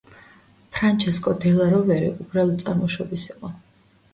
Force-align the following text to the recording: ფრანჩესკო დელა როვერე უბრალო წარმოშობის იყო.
ფრანჩესკო 0.77 1.35
დელა 1.45 1.67
როვერე 1.75 2.09
უბრალო 2.25 2.59
წარმოშობის 2.65 3.29
იყო. 3.35 3.53